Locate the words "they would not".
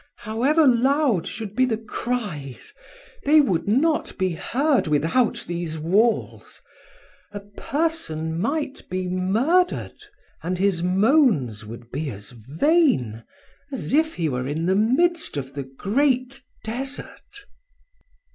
3.23-4.17